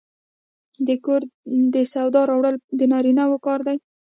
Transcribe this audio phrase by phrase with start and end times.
[0.87, 1.21] د کور
[1.73, 3.77] د سودا راوړل د نارینه کار دی.